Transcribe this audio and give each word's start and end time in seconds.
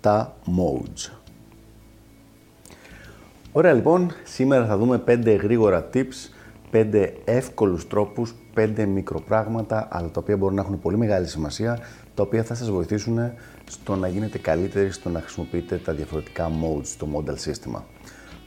τα 0.00 0.36
modes. 0.46 1.10
Ωραία 3.52 3.72
λοιπόν, 3.72 4.10
σήμερα 4.24 4.66
θα 4.66 4.76
δούμε 4.76 5.02
5 5.06 5.38
γρήγορα 5.42 5.88
tips, 5.94 6.30
5 6.72 7.12
εύκολους 7.24 7.86
τρόπους, 7.86 8.34
5 8.54 8.86
μικροπράγματα, 8.86 9.88
αλλά 9.90 10.08
τα 10.08 10.20
οποία 10.20 10.36
μπορούν 10.36 10.54
να 10.54 10.60
έχουν 10.60 10.80
πολύ 10.80 10.96
μεγάλη 10.96 11.26
σημασία, 11.26 11.78
τα 12.14 12.22
οποία 12.22 12.42
θα 12.42 12.54
σας 12.54 12.70
βοηθήσουν 12.70 13.32
στο 13.64 13.96
να 13.96 14.08
γίνετε 14.08 14.38
καλύτεροι 14.38 14.90
στο 14.90 15.08
να 15.08 15.20
χρησιμοποιείτε 15.20 15.76
τα 15.76 15.92
διαφορετικά 15.92 16.50
modes 16.50 16.84
στο 16.84 17.08
model 17.14 17.38
σύστημα. 17.38 17.84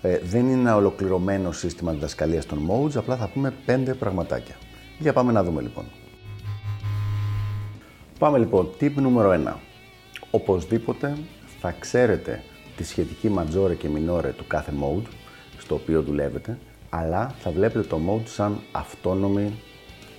Ε, 0.02 0.20
δεν 0.24 0.42
είναι 0.42 0.60
ένα 0.60 0.76
ολοκληρωμένο 0.76 1.52
σύστημα 1.52 1.92
διδασκαλίας 1.92 2.46
των 2.46 2.70
modes, 2.70 2.96
απλά 2.96 3.16
θα 3.16 3.28
πούμε 3.28 3.54
5 3.66 3.94
πραγματάκια. 4.00 4.56
Για 5.00 5.14
πάμε 5.14 5.32
να 5.32 5.44
δούμε 5.44 5.62
λοιπόν. 5.62 5.86
Πάμε 8.20 8.38
λοιπόν, 8.38 8.70
tip 8.80 8.92
νούμερο 8.96 9.42
1. 9.46 9.54
Οπωσδήποτε 10.32 11.18
θα 11.66 11.76
ξέρετε 11.80 12.44
τη 12.76 12.84
σχετική 12.84 13.30
ματζόρε 13.30 13.74
και 13.74 13.88
μινόρε 13.88 14.30
του 14.30 14.48
κάθε 14.48 14.74
mode 14.82 15.08
στο 15.58 15.76
οποίο 15.76 16.02
δουλεύετε, 16.02 16.58
αλλά 16.90 17.36
θα 17.40 17.52
βλέπετε 17.52 17.88
το 17.88 18.00
mode 18.10 18.28
σαν 18.28 18.60
αυτόνομη 18.72 19.54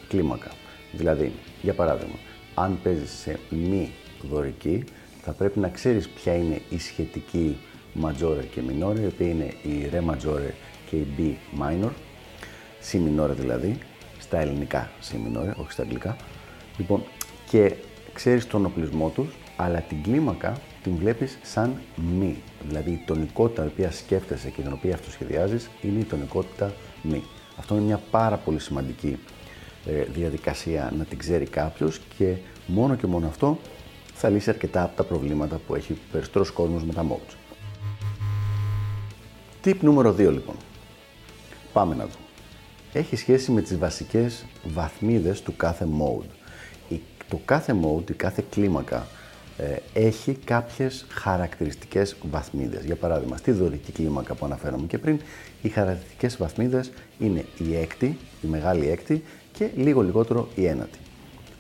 κλίμακα. 0.09 0.51
Δηλαδή, 0.93 1.33
για 1.63 1.75
παράδειγμα, 1.75 2.15
αν 2.55 2.79
παίζεις 2.83 3.11
σε 3.11 3.39
μη 3.51 3.91
δωρική, 4.31 4.85
θα 5.23 5.33
πρέπει 5.33 5.59
να 5.59 5.69
ξέρεις 5.69 6.09
ποια 6.09 6.35
είναι 6.35 6.61
η 6.71 6.79
σχετική 6.79 7.57
ματζόρε 7.93 8.43
και 8.43 8.63
μινόρε, 8.63 9.01
η 9.01 9.07
οποία 9.07 9.29
είναι 9.29 9.55
η 9.63 9.89
ρε 9.91 10.01
ματζόρε 10.01 10.55
και 10.91 10.97
η 10.97 11.07
B 11.19 11.21
minor, 11.63 11.91
C 12.91 12.97
minore 12.97 13.35
δηλαδή, 13.39 13.79
στα 14.19 14.39
ελληνικά 14.39 14.91
C 15.11 15.15
minore, 15.15 15.55
όχι 15.57 15.73
στα 15.73 15.83
αγγλικά. 15.83 16.17
Λοιπόν, 16.77 17.03
και 17.51 17.75
ξέρεις 18.13 18.47
τον 18.47 18.65
οπλισμό 18.65 19.09
τους, 19.09 19.35
αλλά 19.57 19.81
την 19.81 20.03
κλίμακα 20.03 20.57
την 20.85 20.97
βλέπεις 20.97 21.39
σαν 21.43 21.81
μη. 22.19 22.43
Δηλαδή 22.69 22.91
η 22.91 23.03
τονικότητα 23.07 23.65
η 23.65 23.67
οποία 23.67 23.91
σκέφτεσαι 23.91 24.51
και 24.51 24.63
την 24.63 24.73
οποία 24.73 24.95
αυτοσχεδιάζεις 24.95 25.71
είναι 25.83 25.99
η 26.01 26.05
τονικότητα 26.05 26.73
μη. 27.03 27.23
Αυτό 27.57 27.75
είναι 27.75 27.85
μια 27.85 28.01
πάρα 28.11 28.37
πολύ 28.37 28.61
σημαντική 28.61 29.19
ε, 29.87 30.03
διαδικασία 30.03 30.93
να 30.99 31.05
την 31.05 31.19
ξέρει 31.19 31.45
κάποιος 31.45 32.01
και 32.19 32.35
μόνο 32.67 32.95
και 32.95 33.07
μόνο 33.07 33.27
αυτό 33.27 33.59
θα 34.15 34.29
λύσει 34.29 34.51
αρκετά 34.51 34.83
από 34.83 34.97
τα 34.97 35.05
προβλήματα 35.05 35.61
που 35.67 35.75
έχει 35.75 35.99
περισσότερος 36.13 36.51
κόσμος 36.51 36.85
με 36.85 36.93
τα 36.93 37.07
modes. 37.11 37.35
Tip 39.65 39.77
νούμερο 39.81 40.11
2 40.11 40.17
λοιπόν. 40.17 40.57
Πάμε 41.73 41.95
να 41.95 42.03
δούμε. 42.03 42.25
Έχει 42.93 43.17
σχέση 43.17 43.53
με 43.53 43.61
τις 43.61 43.79
βασικές 43.79 44.45
βαθμίδες 44.65 45.43
του 45.43 45.57
κάθε 45.57 45.89
mode. 46.01 46.29
Το 47.29 47.41
κάθε 47.45 47.77
mode, 47.83 48.11
η 48.11 48.15
κάθε 48.15 48.45
κλίμακα 48.51 48.97
ε, 48.97 49.24
έχει 49.93 50.33
κάποιες 50.45 51.07
χαρακτηριστικές 51.09 52.17
βαθμίδες. 52.31 52.85
Για 52.85 52.97
παράδειγμα, 52.97 53.37
στη 53.37 53.51
δωρική 53.51 53.93
κλίμακα 53.93 54.35
που 54.35 54.45
αναφέραμε 54.45 54.87
και 54.87 54.99
πριν, 54.99 55.21
οι 55.63 55.69
χαρακτηριστικές 55.69 56.37
βαθμίδες 56.37 56.91
είναι 57.19 57.45
η 57.59 57.77
έκτη, 57.77 58.19
η 58.43 58.47
μεγάλη 58.47 58.89
έκτη 58.89 59.23
και 59.53 59.71
λίγο 59.77 60.03
λιγότερο 60.03 60.49
η 60.55 60.67
ένατη. 60.67 60.99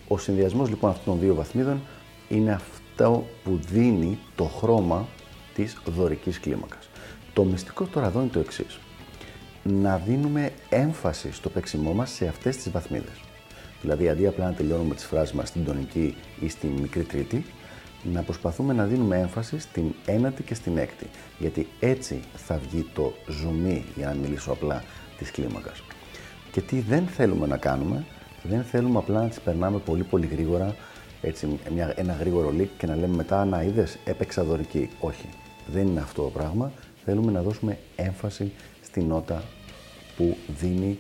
Ο 0.09 0.19
συνδυασμός 0.19 0.69
λοιπόν 0.69 0.91
αυτών 0.91 1.04
των 1.04 1.22
δύο 1.22 1.34
βαθμίδων 1.34 1.81
είναι 2.28 2.53
αυτό 2.53 3.27
που 3.44 3.59
δίνει 3.71 4.19
το 4.34 4.44
χρώμα 4.44 5.09
της 5.54 5.78
δωρικής 5.84 6.41
κλίμακας. 6.41 6.88
Το 7.33 7.44
μυστικό 7.44 7.84
τώρα 7.84 8.06
εδώ 8.06 8.21
είναι 8.21 8.31
το 8.31 8.38
εξής. 8.38 8.78
Να 9.62 9.97
δίνουμε 9.97 10.50
έμφαση 10.69 11.33
στο 11.33 11.49
παίξιμό 11.49 11.93
μας 11.93 12.10
σε 12.10 12.27
αυτές 12.27 12.56
τις 12.56 12.71
βαθμίδες. 12.71 13.21
Δηλαδή, 13.81 14.09
αντί 14.09 14.27
απλά 14.27 14.44
να 14.44 14.53
τελειώνουμε 14.53 14.94
τις 14.94 15.04
φράσεις 15.04 15.34
μας 15.34 15.49
στην 15.49 15.65
τονική 15.65 16.16
ή 16.41 16.49
στην 16.49 16.71
μικρή 16.71 17.03
τρίτη, 17.03 17.44
να 18.12 18.22
προσπαθούμε 18.22 18.72
να 18.72 18.84
δίνουμε 18.84 19.19
έμφαση 19.19 19.59
στην 19.59 19.94
ένατη 20.06 20.42
και 20.42 20.54
στην 20.54 20.76
έκτη. 20.78 21.06
Γιατί 21.38 21.69
έτσι 21.81 22.20
θα 22.34 22.59
βγει 22.59 22.91
το 22.94 23.12
ζουμί, 23.28 23.84
για 23.97 24.06
να 24.06 24.15
μιλήσω 24.15 24.53
απλά, 24.53 24.82
της 25.19 25.31
κλίμακας. 25.31 25.82
Και 26.53 26.60
τι 26.60 26.81
δεν 26.81 27.06
θέλουμε 27.06 27.47
να 27.47 27.56
κάνουμε, 27.56 28.04
δεν 28.42 28.62
θέλουμε 28.62 28.98
απλά 28.98 29.22
να 29.22 29.28
τις 29.28 29.41
περνάμε 29.41 29.78
πολύ 29.78 30.03
πολύ 30.03 30.26
γρήγορα, 30.26 30.75
έτσι, 31.20 31.59
μια, 31.75 31.92
ένα 31.97 32.12
γρήγορο 32.12 32.50
λικ 32.50 32.69
και 32.78 32.87
να 32.87 32.94
λέμε 32.94 33.16
μετά 33.16 33.44
να 33.44 33.62
είδες, 33.62 33.98
έπαιξα 34.04 34.44
δωρική. 34.44 34.88
Όχι, 35.00 35.28
δεν 35.66 35.86
είναι 35.86 36.00
αυτό 36.00 36.22
το 36.22 36.28
πράγμα. 36.28 36.72
Θέλουμε 37.04 37.32
να 37.32 37.42
δώσουμε 37.42 37.78
έμφαση 37.97 38.53
στην 38.82 39.06
νότα 39.06 39.42
που 40.16 40.36
δίνει 40.59 40.98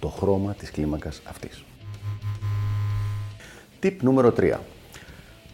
το 0.00 0.08
χρώμα 0.08 0.54
της 0.54 0.70
κλίμακας 0.70 1.20
αυτής. 1.24 1.64
Tip 3.82 3.96
νούμερο 4.00 4.32
3. 4.36 4.58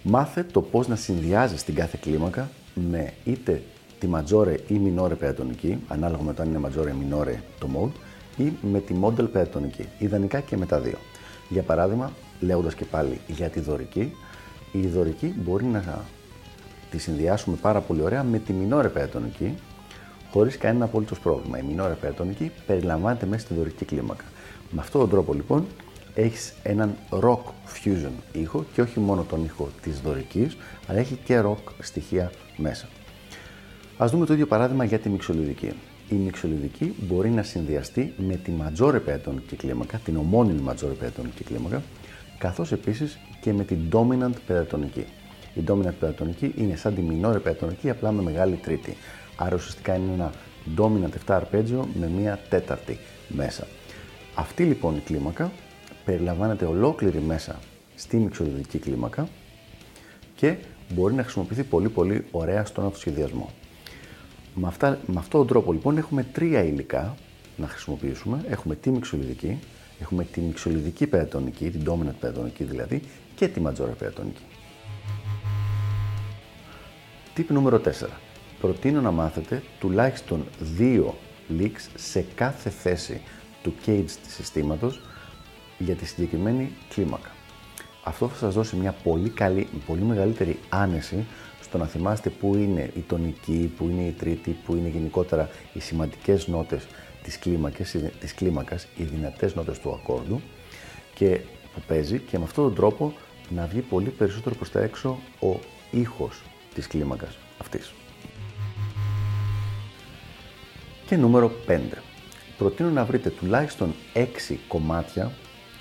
Μάθε 0.03 0.43
το 0.53 0.63
πώς 0.63 0.89
να 0.89 0.97
συνδυάζεις 0.97 1.65
την 1.65 1.75
κάθε 1.75 1.99
κλίμακα 2.01 2.51
με 2.75 3.13
είτε 3.25 3.63
τη 3.99 4.07
ματζόρε 4.07 4.55
ή 4.69 4.75
μινόρε 4.75 5.15
πεατονική, 5.15 5.79
ανάλογα 5.89 6.23
με 6.23 6.35
το 6.35 6.43
αν 6.43 6.49
είναι 6.49 6.59
ματζόρε 6.59 6.91
ή 6.91 6.95
μινόρε 6.99 7.43
το 7.59 7.69
mode, 7.77 8.01
ή 8.37 8.53
με 8.63 8.81
τη 8.81 8.95
model 9.03 9.31
πεατονική, 9.33 9.89
ιδανικά 9.99 10.41
και 10.41 10.57
με 10.57 10.67
τα 10.67 10.81
δύο. 10.81 10.97
Για 11.49 11.63
παράδειγμα, 11.63 12.13
λέγοντας 12.41 12.75
και 12.75 12.85
πάλι 12.85 13.21
για 13.27 13.49
τη 13.49 13.61
δωρική, 13.61 14.13
η 14.73 14.87
δωρική 14.87 15.35
μπορεί 15.45 15.65
να 15.65 16.05
τη 16.91 16.99
συνδυάσουμε 16.99 17.57
πάρα 17.57 17.81
πολύ 17.81 18.03
ωραία 18.03 18.23
με 18.23 18.39
τη 18.39 18.53
μινόρε 18.53 18.89
πεατονική, 18.89 19.55
χωρίς 20.33 20.57
κανένα 20.59 20.85
απολύτως 20.85 21.19
πρόβλημα. 21.19 21.59
Η 21.59 21.63
μινόρε 21.63 21.95
πεατονική 21.95 22.51
περιλαμβάνεται 22.67 23.27
μέσα 23.27 23.45
στη 23.45 23.55
δωρική 23.55 23.85
κλίμακα. 23.85 24.25
Με 24.71 24.81
αυτόν 24.81 25.01
τον 25.01 25.11
τρόπο 25.11 25.33
λοιπόν 25.33 25.67
έχεις 26.15 26.53
έναν 26.63 26.97
rock 27.11 27.41
fusion 27.75 28.13
ήχο 28.33 28.65
και 28.73 28.81
όχι 28.81 29.01
μόνο 29.01 29.23
τον 29.23 29.45
ήχο 29.45 29.69
της 29.83 30.01
δωρικής, 30.01 30.57
αλλά 30.87 30.99
έχει 30.99 31.19
και 31.25 31.41
rock 31.45 31.73
στοιχεία 31.81 32.31
μέσα. 32.57 32.89
Ας 33.99 34.11
δούμε 34.11 34.27
το 34.27 34.33
ίδιο 34.33 34.47
παράδειγμα 34.47 34.85
για 34.85 34.99
τη 34.99 35.09
μιξολιδική. 35.09 35.73
Η 36.09 36.15
μιξολιδική 36.15 36.95
μπορεί 36.99 37.31
να 37.31 37.43
συνδυαστεί 37.43 38.15
με 38.17 38.35
τη 38.35 38.53
majore 38.61 39.01
πεατονική 39.05 39.57
κλίμακα, 39.57 39.99
την 39.99 40.17
ομώνυμη 40.17 40.63
majore 40.69 40.97
πεατονική 40.99 41.45
κλίμακα, 41.45 41.83
καθώς 42.39 42.73
επίσης 42.73 43.19
και 43.41 43.53
με 43.53 43.65
την 43.65 43.79
dominant 43.93 44.35
πεατονική. 44.47 45.05
Η 45.55 45.63
dominant 45.69 45.95
πεατονική 46.01 46.55
είναι 46.57 46.77
σαν 46.77 46.95
τη 46.95 47.03
minore 47.11 47.43
πεατονική, 47.43 47.91
απλά 47.91 48.13
με 48.13 48.23
μεγάλη 48.23 48.57
τρίτη. 48.57 48.97
Άρα 49.37 49.55
ουσιαστικά 49.55 49.95
είναι 49.95 50.13
ένα 50.13 50.33
dominant 50.77 51.31
7 51.31 51.35
αρπέτζιο 51.35 51.89
με 52.01 52.09
μία 52.09 52.39
τέταρτη 52.49 52.99
μέσα. 53.29 53.67
Αυτή 54.35 54.65
λοιπόν 54.65 54.97
η 54.97 55.01
κλίμακα 55.01 55.53
περιλαμβάνεται 56.11 56.65
ολόκληρη 56.65 57.19
μέσα 57.19 57.59
στη 57.97 58.17
μυξοδοτική 58.17 58.79
κλίμακα 58.79 59.29
και 60.37 60.57
μπορεί 60.89 61.15
να 61.15 61.23
χρησιμοποιηθεί 61.23 61.63
πολύ 61.63 61.89
πολύ 61.89 62.25
ωραία 62.31 62.65
στον 62.65 62.85
αυτοσχεδιασμό. 62.87 63.51
Με, 64.55 64.67
αυτά, 64.67 64.99
με 65.07 65.15
αυτόν 65.19 65.41
τον 65.41 65.49
τρόπο 65.49 65.73
λοιπόν 65.73 65.99
έχουμε 65.99 66.23
τρία 66.23 66.63
υλικά 66.65 67.15
να 67.57 67.67
χρησιμοποιήσουμε. 67.67 68.45
Έχουμε 68.49 68.75
τη 68.75 68.91
μυξολιδική, 68.91 69.59
έχουμε 70.01 70.25
τη 70.25 70.41
μυξολιδική 70.41 71.07
πεατονική, 71.07 71.71
την 71.71 71.83
dominant 71.87 72.15
πεατονική 72.21 72.65
δηλαδή 72.65 73.03
και 73.35 73.49
τη 73.49 73.63
majora 73.67 73.97
πεατονική. 73.99 74.43
Τύπη 77.35 77.53
νούμερο 77.53 77.81
4. 77.85 77.91
Προτείνω 78.61 79.01
να 79.01 79.11
μάθετε 79.11 79.63
τουλάχιστον 79.81 80.45
δύο 80.61 81.15
leaks 81.59 81.89
σε 81.95 82.25
κάθε 82.35 82.71
θέση 82.71 83.21
του 83.63 83.75
cage 83.87 84.11
της 84.25 84.35
συστήματος 84.35 85.01
για 85.85 85.95
τη 85.95 86.07
συγκεκριμένη 86.07 86.73
κλίμακα. 86.89 87.31
Αυτό 88.05 88.29
θα 88.29 88.37
σας 88.37 88.55
δώσει 88.55 88.77
μια 88.77 88.93
πολύ 88.93 89.29
καλή, 89.29 89.69
πολύ 89.87 90.01
μεγαλύτερη 90.01 90.59
άνεση 90.69 91.27
στο 91.63 91.79
να 91.79 91.87
θυμάστε 91.87 92.31
πού 92.31 92.55
είναι 92.55 92.91
η 92.97 93.01
τονική, 93.01 93.73
πού 93.77 93.89
είναι 93.89 94.03
η 94.03 94.11
τρίτη, 94.11 94.57
πού 94.65 94.75
είναι 94.75 94.89
γενικότερα 94.89 95.49
οι 95.73 95.81
σημαντικές 95.81 96.47
νότες 96.47 96.87
της, 97.23 97.39
κλίμακας, 97.39 97.97
της 98.21 98.35
κλίμακας, 98.35 98.87
οι 98.97 99.03
δυνατές 99.03 99.55
νότες 99.55 99.79
του 99.79 99.93
ακόρδου 99.93 100.41
και 101.15 101.41
που 101.75 101.81
παίζει 101.87 102.19
και 102.19 102.39
με 102.39 102.45
αυτόν 102.45 102.65
τον 102.65 102.75
τρόπο 102.75 103.15
να 103.49 103.67
βγει 103.67 103.81
πολύ 103.81 104.09
περισσότερο 104.09 104.55
προς 104.55 104.71
τα 104.71 104.81
έξω 104.81 105.19
ο 105.41 105.59
ήχος 105.91 106.43
της 106.75 106.87
κλίμακας 106.87 107.39
αυτής. 107.59 107.93
Και 111.07 111.17
νούμερο 111.17 111.53
5. 111.67 112.03
Προτείνω 112.59 112.91
να 112.91 113.05
βρείτε 113.05 113.31
τουλάχιστον 113.31 113.95
6 114.15 114.57
κομμάτια 114.69 115.33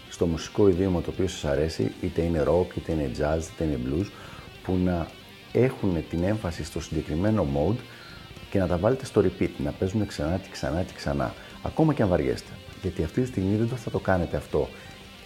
στο 0.09 0.25
μουσικό 0.25 0.67
ιδίωμα 0.67 1.01
το 1.01 1.09
οποίο 1.09 1.27
σας 1.27 1.45
αρέσει, 1.45 1.91
είτε 2.01 2.21
είναι 2.21 2.43
rock, 2.47 2.77
είτε 2.77 2.91
είναι 2.91 3.11
jazz, 3.17 3.41
είτε 3.53 3.63
είναι 3.63 3.79
blues, 3.85 4.05
που 4.63 4.77
να 4.83 5.07
έχουν 5.51 6.05
την 6.09 6.23
έμφαση 6.23 6.63
στο 6.63 6.81
συγκεκριμένο 6.81 7.47
mode 7.55 7.79
και 8.49 8.59
να 8.59 8.67
τα 8.67 8.77
βάλετε 8.77 9.05
στο 9.05 9.21
repeat, 9.21 9.49
να 9.57 9.71
παίζουν 9.71 10.05
ξανά 10.05 10.37
και 10.37 10.49
ξανά 10.51 10.83
και 10.83 10.93
ξανά, 10.95 11.33
ακόμα 11.61 11.93
και 11.93 12.01
αν 12.01 12.09
βαριέστε. 12.09 12.51
Γιατί 12.81 13.03
αυτή 13.03 13.21
τη 13.21 13.27
στιγμή 13.27 13.55
δεν 13.55 13.77
θα 13.77 13.89
το 13.89 13.99
κάνετε 13.99 14.37
αυτό 14.37 14.69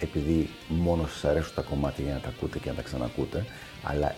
επειδή 0.00 0.48
μόνο 0.68 1.06
σας 1.06 1.24
αρέσουν 1.24 1.54
τα 1.54 1.62
κομμάτια 1.62 2.04
για 2.04 2.14
να 2.14 2.20
τα 2.20 2.28
ακούτε 2.28 2.58
και 2.58 2.68
να 2.68 2.74
τα 2.74 2.82
ξανακούτε, 2.82 3.44
αλλά 3.82 4.14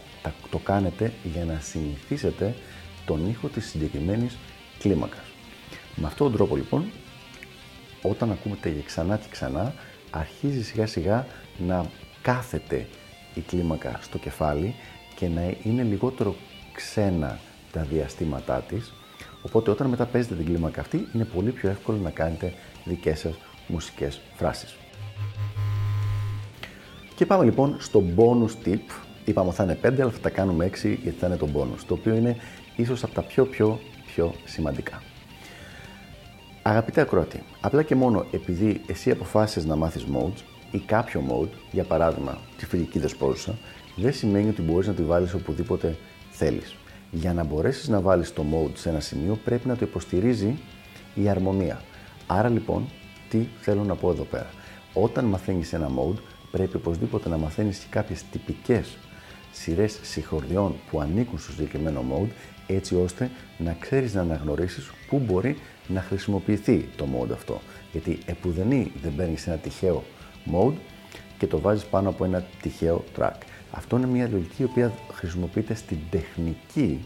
το 0.50 0.58
κάνετε 0.58 1.12
για 1.32 1.44
να 1.44 1.60
συνηθίσετε 1.60 2.54
τον 3.06 3.28
ήχο 3.28 3.48
της 3.48 3.66
συγκεκριμένης 3.66 4.36
κλίμακας. 4.78 5.24
Με 5.94 6.06
αυτόν 6.06 6.26
τον 6.26 6.36
τρόπο 6.36 6.56
λοιπόν, 6.56 6.90
όταν 8.02 8.30
ακούτε 8.30 8.68
για 8.68 8.82
ξανά 8.82 9.16
και 9.16 9.26
ξανά, 9.30 9.74
αρχίζει 10.10 10.64
σιγά 10.64 10.86
σιγά 10.86 11.26
να 11.66 11.86
κάθεται 12.22 12.86
η 13.34 13.40
κλίμακα 13.40 13.98
στο 14.02 14.18
κεφάλι 14.18 14.74
και 15.14 15.28
να 15.28 15.54
είναι 15.62 15.82
λιγότερο 15.82 16.34
ξένα 16.72 17.38
τα 17.72 17.82
διαστήματά 17.82 18.60
της, 18.60 18.92
οπότε 19.42 19.70
όταν 19.70 19.86
μετά 19.86 20.06
παίζετε 20.06 20.34
την 20.34 20.44
κλίμακα 20.44 20.80
αυτή, 20.80 21.08
είναι 21.14 21.24
πολύ 21.24 21.50
πιο 21.50 21.70
εύκολο 21.70 21.98
να 21.98 22.10
κάνετε 22.10 22.52
δικές 22.84 23.18
σας 23.18 23.34
μουσικές 23.66 24.20
φράσεις. 24.36 24.76
Και 27.14 27.26
πάμε 27.26 27.44
λοιπόν 27.44 27.76
στο 27.78 28.02
bonus 28.16 28.66
tip. 28.66 28.80
Είπαμε 29.24 29.48
ότι 29.48 29.56
θα 29.56 29.62
είναι 29.64 29.78
5, 29.82 30.00
αλλά 30.00 30.10
θα 30.10 30.18
τα 30.18 30.30
κάνουμε 30.30 30.66
6 30.66 30.98
γιατί 31.02 31.18
θα 31.18 31.26
είναι 31.26 31.36
το 31.36 31.48
bonus, 31.54 31.80
το 31.86 31.94
οποίο 31.94 32.14
είναι 32.14 32.36
ίσως 32.76 33.02
από 33.02 33.14
τα 33.14 33.22
πιο 33.22 33.44
πιο 33.46 33.80
πιο 34.06 34.34
σημαντικά. 34.44 35.02
Αγαπητέ 36.68 37.00
ακροατή, 37.00 37.42
απλά 37.60 37.82
και 37.82 37.94
μόνο 37.94 38.26
επειδή 38.30 38.80
εσύ 38.86 39.10
αποφάσισες 39.10 39.64
να 39.64 39.76
μάθεις 39.76 40.06
modes 40.14 40.42
ή 40.70 40.78
κάποιο 40.78 41.22
mode, 41.30 41.56
για 41.70 41.84
παράδειγμα 41.84 42.38
τη 42.56 42.66
φιλική 42.66 42.98
δεσπόζουσα, 42.98 43.58
δεν 43.96 44.12
σημαίνει 44.12 44.48
ότι 44.48 44.62
μπορείς 44.62 44.86
να 44.86 44.92
τη 44.92 45.02
βάλεις 45.02 45.34
οπουδήποτε 45.34 45.96
θέλεις. 46.30 46.76
Για 47.10 47.32
να 47.32 47.44
μπορέσεις 47.44 47.88
να 47.88 48.00
βάλεις 48.00 48.32
το 48.32 48.44
mode 48.52 48.70
σε 48.74 48.88
ένα 48.88 49.00
σημείο 49.00 49.38
πρέπει 49.44 49.68
να 49.68 49.76
το 49.76 49.84
υποστηρίζει 49.84 50.58
η 51.14 51.28
αρμονία. 51.28 51.82
Άρα 52.26 52.48
λοιπόν, 52.48 52.88
τι 53.28 53.46
θέλω 53.60 53.84
να 53.84 53.94
πω 53.94 54.10
εδώ 54.10 54.24
πέρα. 54.24 54.50
Όταν 54.92 55.24
μαθαίνεις 55.24 55.72
ένα 55.72 55.90
mode, 55.98 56.18
πρέπει 56.50 56.76
οπωσδήποτε 56.76 57.28
να 57.28 57.36
μαθαίνεις 57.36 57.78
και 57.78 57.86
κάποιες 57.90 58.24
τυπικές 58.30 58.96
σειρές 59.60 59.98
συγχορδιών 60.02 60.74
που 60.90 61.00
ανήκουν 61.00 61.38
στο 61.38 61.52
συγκεκριμένο 61.52 62.04
mode, 62.10 62.30
έτσι 62.66 62.94
ώστε 62.94 63.30
να 63.58 63.76
ξέρεις 63.80 64.14
να 64.14 64.20
αναγνωρίσεις 64.20 64.90
πού 65.08 65.18
μπορεί 65.18 65.56
να 65.88 66.00
χρησιμοποιηθεί 66.00 66.88
το 66.96 67.06
mode 67.14 67.32
αυτό. 67.32 67.60
Γιατί 67.92 68.18
επουδενή 68.26 68.92
δεν 69.02 69.14
παίρνει 69.16 69.34
ένα 69.46 69.56
τυχαίο 69.56 70.04
mode 70.52 70.74
και 71.38 71.46
το 71.46 71.60
βάζεις 71.60 71.84
πάνω 71.84 72.08
από 72.08 72.24
ένα 72.24 72.44
τυχαίο 72.62 73.04
track. 73.18 73.36
Αυτό 73.70 73.96
είναι 73.96 74.06
μια 74.06 74.28
λογική 74.32 74.62
η 74.62 74.64
οποία 74.64 74.92
χρησιμοποιείται 75.12 75.74
στην 75.74 75.98
τεχνική. 76.10 77.04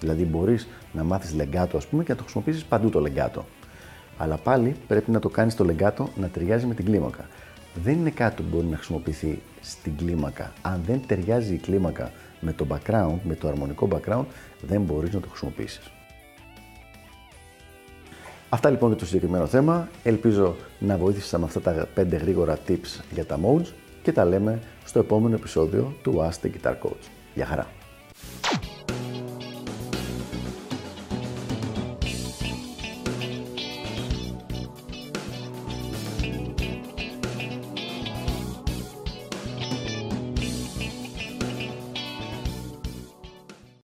Δηλαδή 0.00 0.24
μπορείς 0.24 0.68
να 0.92 1.04
μάθεις 1.04 1.34
legato 1.38 1.76
ας 1.76 1.86
πούμε 1.86 2.04
και 2.04 2.10
να 2.10 2.16
το 2.16 2.22
χρησιμοποιήσεις 2.22 2.64
παντού 2.64 2.90
το 2.90 3.04
legato. 3.06 3.42
Αλλά 4.18 4.36
πάλι 4.36 4.76
πρέπει 4.86 5.10
να 5.10 5.18
το 5.18 5.28
κάνεις 5.28 5.54
το 5.54 5.66
legato 5.68 6.04
να 6.16 6.28
ταιριάζει 6.28 6.66
με 6.66 6.74
την 6.74 6.84
κλίμακα 6.84 7.28
δεν 7.74 7.98
είναι 7.98 8.10
κάτι 8.10 8.42
που 8.42 8.48
μπορεί 8.50 8.66
να 8.66 8.76
χρησιμοποιηθεί 8.76 9.42
στην 9.60 9.96
κλίμακα. 9.96 10.52
Αν 10.62 10.80
δεν 10.86 11.00
ταιριάζει 11.06 11.54
η 11.54 11.58
κλίμακα 11.58 12.12
με 12.40 12.52
το 12.52 12.66
background, 12.68 13.18
με 13.22 13.34
το 13.34 13.48
αρμονικό 13.48 13.88
background, 13.92 14.24
δεν 14.60 14.82
μπορείς 14.82 15.14
να 15.14 15.20
το 15.20 15.28
χρησιμοποιήσεις. 15.28 15.90
Αυτά 18.48 18.70
λοιπόν 18.70 18.88
για 18.88 18.98
το 18.98 19.06
συγκεκριμένο 19.06 19.46
θέμα. 19.46 19.88
Ελπίζω 20.02 20.56
να 20.78 20.96
βοήθησα 20.96 21.38
με 21.38 21.44
αυτά 21.44 21.60
τα 21.60 21.88
5 21.96 22.06
γρήγορα 22.10 22.58
tips 22.68 23.00
για 23.12 23.24
τα 23.24 23.38
modes 23.44 23.72
και 24.02 24.12
τα 24.12 24.24
λέμε 24.24 24.58
στο 24.84 24.98
επόμενο 24.98 25.34
επεισόδιο 25.34 25.96
του 26.02 26.30
Ask 26.30 26.46
the 26.46 26.50
Guitar 26.50 26.74
Coach. 26.82 27.08
Γεια 27.34 27.46
χαρά! 27.46 27.81